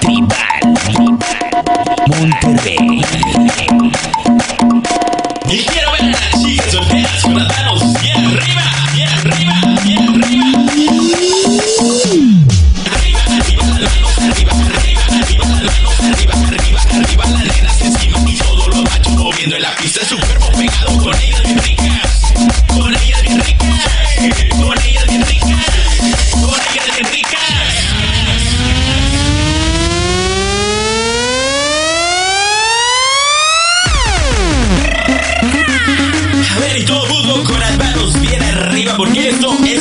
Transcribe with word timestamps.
Tribal, 0.00 0.74
Monterrey. 2.08 2.77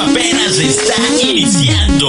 Apenas 0.00 0.58
está 0.58 0.94
iniciando. 1.22 2.07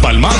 Palmas. 0.00 0.34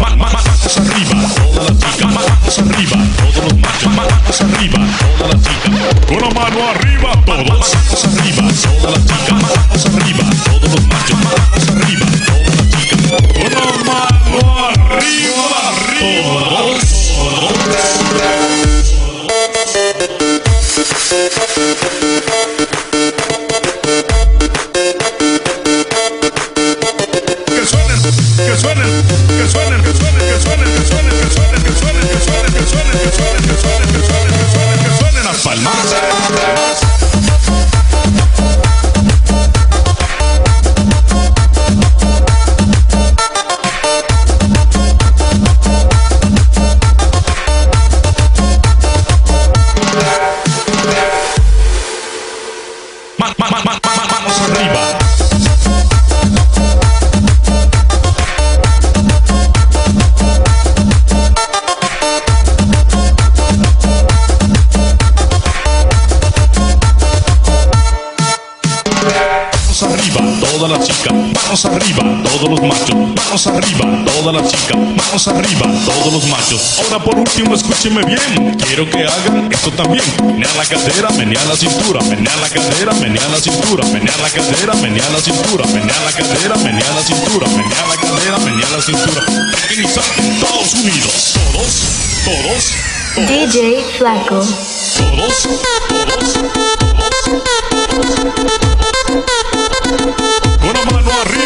Ma- 0.00 0.16
ma- 0.16 0.30
Manos 0.32 0.76
arriba, 0.78 1.16
todas 1.36 1.70
las 1.70 1.78
chicas. 1.78 2.12
Manos 2.12 2.58
arriba, 2.58 2.98
todos 3.18 3.36
los 3.44 3.54
machos. 3.58 3.92
Manos 3.94 4.40
arriba, 4.40 4.78
todas 5.18 5.34
las 5.34 5.42
chicas. 5.42 5.72
Una 6.10 6.28
mano 6.30 6.58
arriba 6.70 7.10
todos. 7.24 7.46
Manos 7.48 7.74
arriba, 8.04 8.44
todas 8.82 8.98
las 8.98 9.04
chicas. 9.04 9.32
Manos 9.32 9.84
arriba, 9.86 10.24
todos 10.44 10.68
los 10.70 10.82
machos. 10.86 11.18
Manos 11.24 11.64
arriba, 11.68 12.06
todas 12.26 12.54
las 12.56 12.66
chicas. 12.70 13.00
Una 13.44 13.64
mano 13.84 14.40
arriba, 14.68 15.48
todos. 16.00 16.82
que 21.84 22.43
Vamos 35.64 35.92
arriba. 54.42 55.03
Chicas. 70.80 71.12
Manos 71.12 71.64
arriba, 71.64 72.02
todos 72.24 72.50
los 72.50 72.62
machos. 72.62 72.94
Manos 72.94 73.46
arriba, 73.46 74.04
todas 74.04 74.34
las 74.34 74.50
chicas. 74.50 74.76
Manos 74.76 75.28
arriba, 75.28 75.66
todos 75.84 76.12
los 76.12 76.26
machos. 76.26 76.80
Ahora 76.84 77.04
por 77.04 77.18
último, 77.18 77.54
escúcheme 77.54 78.04
bien. 78.04 78.56
Quiero 78.66 78.88
que 78.88 79.04
hagan 79.04 79.48
esto 79.52 79.70
también. 79.72 80.04
Menea 80.24 80.48
la 80.56 80.64
cadera, 80.64 81.10
menea 81.10 81.44
la 81.44 81.56
cintura. 81.56 82.00
Menea 82.02 82.36
la 82.36 82.48
cadera, 82.48 82.92
menea 82.94 83.28
la 83.28 83.40
cintura. 83.40 83.84
Menea 83.86 84.16
la 84.22 84.30
cadera, 84.30 84.74
menea 84.74 85.10
la 85.10 85.20
cintura. 85.20 85.66
Menea 85.66 86.00
la 86.04 86.12
cadera, 86.12 86.56
menea 86.56 86.92
la 86.92 87.02
cintura. 87.02 87.48
Menea 87.48 87.86
la 87.88 87.96
cadera, 87.96 88.38
menea 88.38 88.68
la 88.70 88.82
cintura. 88.82 89.22
Salten 89.94 90.40
todos 90.40 90.74
unidos. 90.74 91.34
Todos, 91.52 91.82
todos, 92.24 92.72
todos. 93.14 93.28
DJ 93.28 93.84
Flaco. 93.98 94.40
Todos, 94.96 95.48
todos, 95.88 96.36
mano 99.90 100.43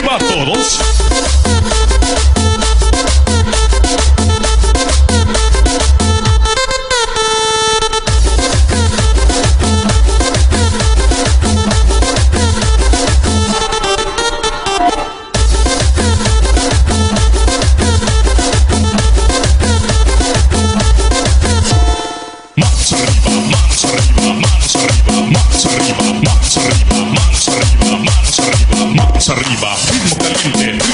arriba, 0.08 0.18
todos. 0.18 0.78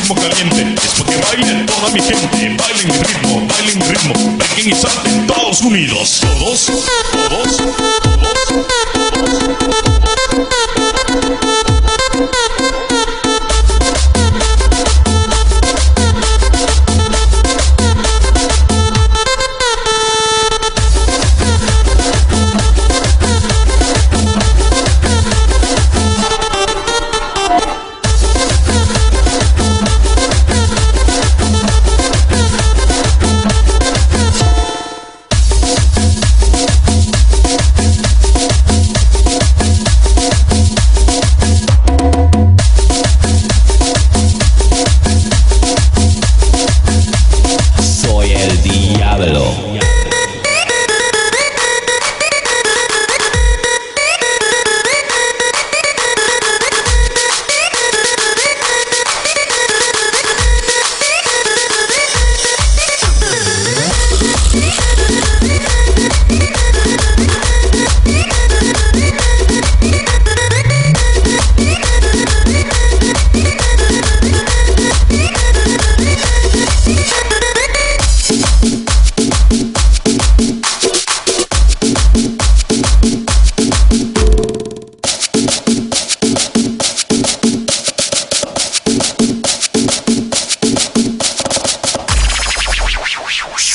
Ritmo 0.04 0.14
caliente. 0.16 0.74
Es 0.84 0.92
porque 0.98 1.16
bailen 1.16 1.66
toda 1.66 1.90
mi 1.90 2.00
gente. 2.00 2.56
Bailen 2.56 2.88
mi 2.88 2.98
ritmo, 3.02 3.46
bailen 3.46 3.78
mi 3.78 3.84
ritmo. 3.84 4.38
Bailen 4.38 4.68
y 4.68 4.74
salten 4.74 5.26
todos 5.26 5.60
unidos. 5.62 6.20
Todos, 6.20 6.66
todos. 7.12 8.03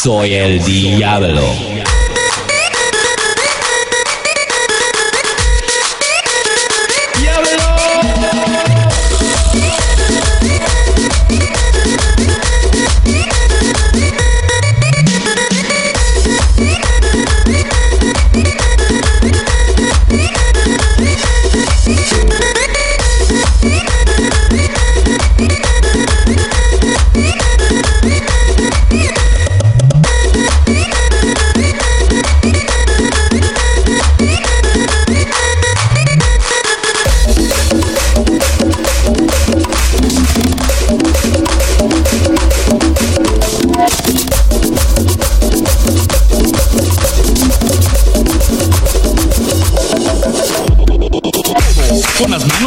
Soy 0.10 0.34
el 0.34 0.60
diablo. 0.64 1.79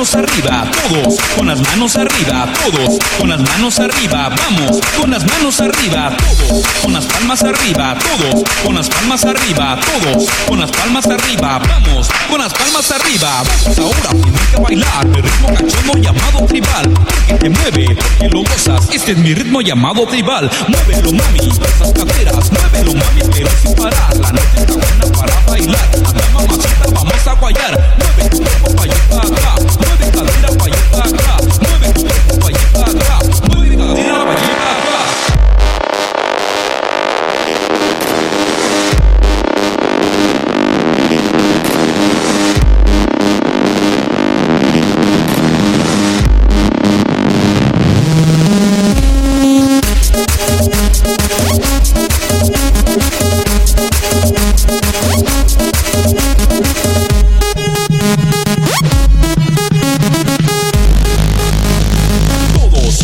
Manos 0.02 0.14
arriba, 0.16 0.69
todos, 0.88 1.16
con 1.37 1.46
las 1.46 1.60
manos 1.60 1.94
arriba, 1.94 2.52
todos, 2.64 2.99
con 3.19 3.28
las 3.28 3.40
manos 3.40 3.78
arriba, 3.78 4.31
vamos, 4.31 4.81
con 5.00 5.10
las 5.12 5.25
manos 5.25 5.60
arriba, 5.60 6.16
todos, 6.16 6.66
con 6.82 6.93
las 6.93 7.06
palmas 7.06 7.44
arriba, 7.44 7.96
todos, 8.00 8.44
con 8.64 8.75
las 8.75 8.88
palmas 8.88 9.25
arriba, 9.25 9.78
todos, 9.81 10.26
con 10.49 10.58
las 10.58 10.70
palmas 10.72 11.06
arriba, 11.06 11.60
vamos, 11.69 12.08
con 12.28 12.40
las 12.40 12.52
palmas 12.52 12.90
arriba, 12.90 13.44
vamos 13.44 13.78
ahora 13.78 14.10
tienes 14.10 14.40
que 14.49 14.56
bailar 14.60 15.06
el 15.06 15.22
ritmo 15.22 15.49
cachondo 15.49 15.99
llamado 15.99 16.46
tribal, 16.46 16.90
porque 16.94 17.34
te 17.34 17.50
mueve, 17.50 17.96
porque 17.96 18.28
lo 18.28 18.43
gozas, 18.43 18.88
este 18.93 19.12
es 19.12 19.19
mi 19.19 19.34
ritmo 19.34 19.60
llamado 19.60 20.05
tribal, 20.06 20.50
muévelo 20.66 21.12
mami, 21.12 21.38
esas 21.38 21.93
caderas, 21.93 22.50
muévelo 22.50 22.94
mami, 22.94 23.20
pero 23.32 23.48
sin 23.62 23.75
parar, 23.75 24.16
la 24.16 24.32
noche 24.32 24.58
está 24.58 24.72
buena 24.72 25.16
para 25.16 25.40
bailar, 25.46 25.88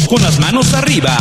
con 0.08 0.22
las 0.22 0.38
manos 0.38 0.72
arriba. 0.72 1.16